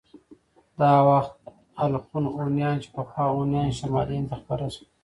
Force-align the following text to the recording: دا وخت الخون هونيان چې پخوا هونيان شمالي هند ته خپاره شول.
دا 0.79 0.91
وخت 1.09 1.33
الخون 1.83 2.25
هونيان 2.35 2.75
چې 2.83 2.87
پخوا 2.95 3.25
هونيان 3.35 3.69
شمالي 3.79 4.15
هند 4.17 4.27
ته 4.31 4.35
خپاره 4.41 4.67
شول. 4.73 4.87